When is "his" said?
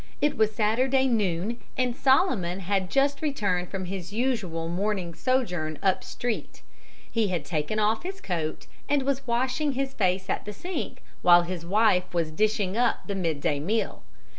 3.85-4.11, 8.01-8.19, 9.73-9.93, 11.43-11.63